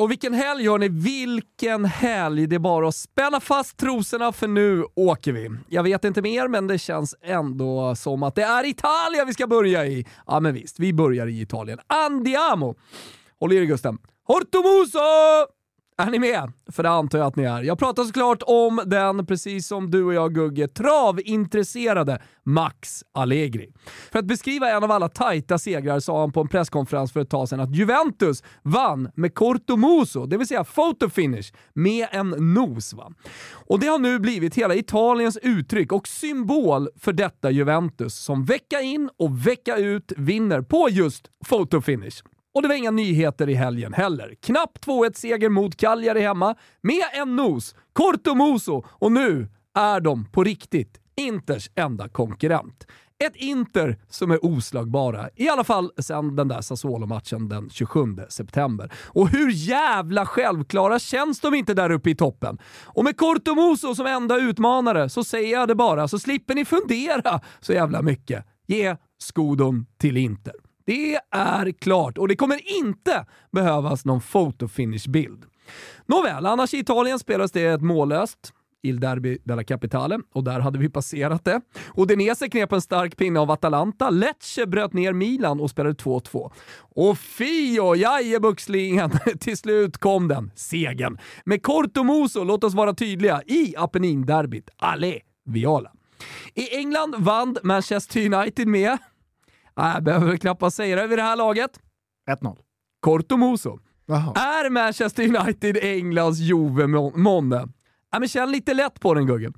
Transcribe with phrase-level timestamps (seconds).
[0.00, 2.46] Och vilken helg hörni, vilken helg!
[2.46, 5.50] Det är bara att spänna fast trosorna för nu åker vi.
[5.68, 9.46] Jag vet inte mer, men det känns ändå som att det är Italien vi ska
[9.46, 10.06] börja i.
[10.26, 11.78] Ja men visst, vi börjar i Italien.
[11.86, 12.74] Andiamo!
[13.40, 13.98] Håll i dig Gusten.
[14.26, 14.98] Hortomuso!
[16.00, 16.52] Är ni med?
[16.72, 17.62] För det antar jag att ni är.
[17.62, 23.72] Jag pratar såklart om den, precis som du och jag Gugge, travintresserade Max Allegri.
[24.12, 27.30] För att beskriva en av alla tajta segrar sa han på en presskonferens för ett
[27.30, 32.54] tag sedan att Juventus vann med corto muso, det vill säga photo finish, med en
[32.54, 32.94] nos.
[32.94, 33.12] Va?
[33.52, 38.80] Och det har nu blivit hela Italiens uttryck och symbol för detta Juventus som vecka
[38.80, 42.22] in och vecka ut vinner på just photo finish.
[42.54, 44.34] Och det var inga nyheter i helgen heller.
[44.42, 51.00] Knapp 2-1-seger mot Cagliari hemma med en nos, Cortomuso, och nu är de på riktigt
[51.16, 52.86] Inters enda konkurrent.
[53.24, 58.92] Ett Inter som är oslagbara, i alla fall sedan den där Sassuolo-matchen den 27 september.
[59.06, 62.58] Och hur jävla självklara känns de inte där uppe i toppen?
[62.84, 67.40] Och med Cortomuso som enda utmanare så säger jag det bara, så slipper ni fundera
[67.60, 68.44] så jävla mycket.
[68.66, 70.54] Ge skodon till Inter.
[70.84, 75.44] Det är klart och det kommer inte behövas någon fotofinish-bild.
[76.06, 78.52] Nåväl, annars i Italien spelas det ett mållöst
[78.82, 81.60] Il Derby della Capitale och där hade vi passerat det.
[81.96, 86.52] Udinese knep en stark pinne av Atalanta, Lecce bröt ner Milan och spelade 2-2.
[86.78, 91.18] Och Fio, jajebuxlingen, till slut kom den, segern.
[91.44, 94.70] Med Cortomuso, låt oss vara tydliga, i Apennin-derbyt.
[94.76, 95.92] Allé, Viola.
[96.54, 98.98] I England vann Manchester United med
[99.74, 101.70] jag behöver knappast säga det vid det här laget.
[102.30, 102.56] 1-0.
[103.00, 103.78] Cortomuso.
[104.06, 104.32] Jaha.
[104.34, 106.86] Är Manchester United Englands Juve
[107.16, 107.68] månne?
[108.12, 109.54] Ja, men känn lite lätt på den Guggen.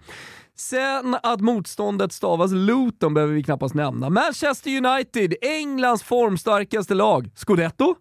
[0.56, 4.10] Sen att motståndet stavas Luton behöver vi knappast nämna.
[4.10, 7.30] Manchester United, Englands formstarkaste lag.
[7.34, 7.94] Scudetto?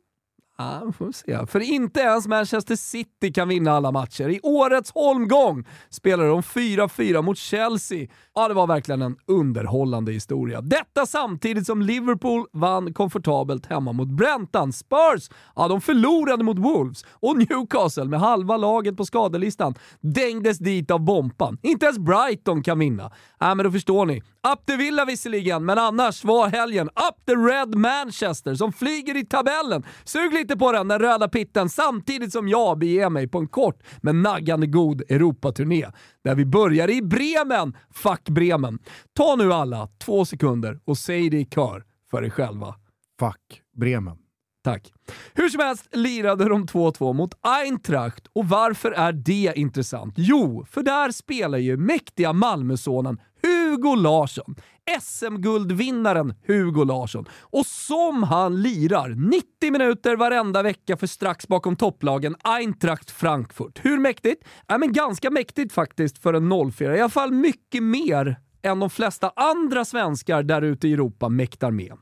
[0.57, 1.47] Ja, får vi se.
[1.47, 4.29] För inte ens Manchester City kan vinna alla matcher.
[4.29, 8.07] I årets holmgång spelade de 4-4 mot Chelsea.
[8.35, 10.61] Ja, det var verkligen en underhållande historia.
[10.61, 14.73] Detta samtidigt som Liverpool vann komfortabelt hemma mot Brentan.
[14.73, 17.05] Spurs, ja de förlorade mot Wolves.
[17.09, 21.57] Och Newcastle, med halva laget på skadelistan, dängdes dit av bompan.
[21.61, 23.11] Inte ens Brighton kan vinna.
[23.39, 24.21] Ja, men då förstår ni.
[24.53, 29.25] Up the Villa visserligen, men annars var helgen Up the Red Manchester som flyger i
[29.25, 29.83] tabellen.
[30.03, 33.83] Sug lite på den, den röda pitten, samtidigt som jag beger mig på en kort
[34.01, 35.85] men naggande god Europaturné.
[36.23, 37.77] Där vi börjar i Bremen.
[37.93, 38.79] Fuck Bremen.
[39.13, 42.75] Ta nu alla två sekunder och säg det i kör för er själva.
[43.19, 44.17] Fuck Bremen.
[44.63, 44.93] Tack.
[45.33, 50.13] Hur som helst lirade de 2-2 mot Eintracht och varför är det intressant?
[50.17, 54.55] Jo, för där spelar ju mäktiga Malmösonen Hugo Larsson.
[55.01, 57.25] SM-guldvinnaren Hugo Larsson.
[57.41, 63.79] Och som han lirar 90 minuter varenda vecka för strax bakom topplagen Eintracht Frankfurt.
[63.85, 64.43] Hur mäktigt?
[64.67, 66.97] Ja, men ganska mäktigt faktiskt för en 04.
[66.97, 71.71] I alla fall mycket mer än de flesta andra svenskar där ute i Europa mäktar
[71.71, 71.93] med.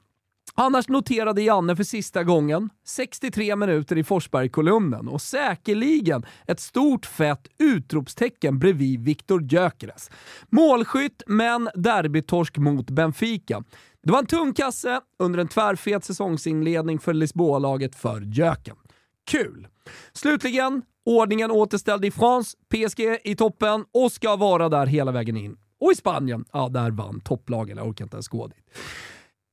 [0.62, 7.48] Annars noterade Janne för sista gången 63 minuter i Forsberg-kolumnen och säkerligen ett stort fett
[7.60, 10.12] utropstecken bredvid Viktor Gyökeres.
[10.50, 13.64] Målskytt, men derbytorsk mot Benfica.
[14.04, 18.76] Det var en tung kasse under en tvärfet säsongsinledning för Lisboa-laget för Gyöken.
[19.32, 19.68] Kul!
[20.14, 25.58] Slutligen, Ordningen återställd i France, PSG i toppen och ska vara där hela vägen in.
[25.80, 27.78] Och i Spanien, ja där vann topplagen.
[27.78, 28.64] Jag orkar inte ens gå dit.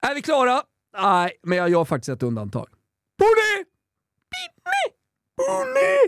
[0.03, 0.63] Är vi klara?
[1.03, 2.67] Nej, men jag gör faktiskt ett undantag.
[3.19, 3.65] Boni!
[5.37, 5.99] Boni!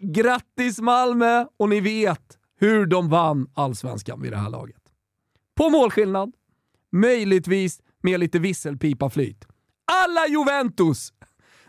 [0.12, 1.46] Grattis Malmö!
[1.56, 4.82] Och ni vet hur de vann allsvenskan vid det här laget.
[5.56, 6.32] På målskillnad,
[6.92, 9.46] möjligtvis med lite visselpipa-flyt.
[9.84, 11.12] Alla Juventus!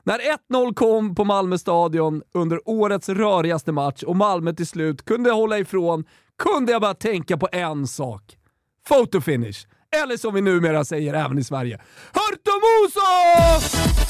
[0.03, 5.31] När 1-0 kom på Malmö stadion under årets rörigaste match och Malmö till slut kunde
[5.31, 6.05] hålla ifrån
[6.37, 8.37] kunde jag bara tänka på en sak.
[8.87, 9.67] Photo finish.
[10.03, 11.79] Eller som vi numera säger även i Sverige,
[12.13, 14.04] Hörtomoso!